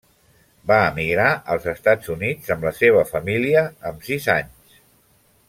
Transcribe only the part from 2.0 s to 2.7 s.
Units amb